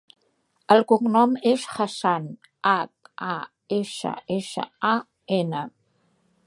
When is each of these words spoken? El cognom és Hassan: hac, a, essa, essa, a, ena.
El 0.75 0.79
cognom 0.91 1.35
és 1.49 1.65
Hassan: 1.75 2.25
hac, 2.71 3.11
a, 3.27 3.37
essa, 3.81 4.17
essa, 4.39 4.69
a, 4.95 4.97
ena. 5.43 5.65